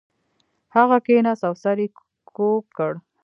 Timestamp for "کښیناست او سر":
1.05-1.77